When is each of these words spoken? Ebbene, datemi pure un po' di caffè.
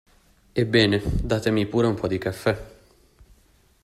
Ebbene, 0.53 0.99
datemi 1.23 1.67
pure 1.67 1.85
un 1.85 1.93
po' 1.93 2.07
di 2.07 2.17
caffè. 2.17 2.57